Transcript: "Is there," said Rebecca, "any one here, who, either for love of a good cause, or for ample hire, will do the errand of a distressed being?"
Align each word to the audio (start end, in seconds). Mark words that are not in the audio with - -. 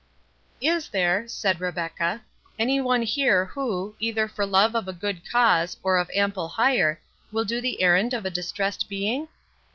"Is 0.61 0.89
there," 0.89 1.27
said 1.27 1.61
Rebecca, 1.61 2.23
"any 2.57 2.81
one 2.81 3.03
here, 3.03 3.45
who, 3.45 3.93
either 3.99 4.27
for 4.27 4.47
love 4.47 4.73
of 4.75 4.87
a 4.87 4.93
good 4.93 5.21
cause, 5.31 5.77
or 5.83 6.03
for 6.03 6.11
ample 6.17 6.47
hire, 6.47 6.99
will 7.31 7.45
do 7.45 7.61
the 7.61 7.83
errand 7.83 8.15
of 8.15 8.25
a 8.25 8.31
distressed 8.31 8.89
being?" 8.89 9.27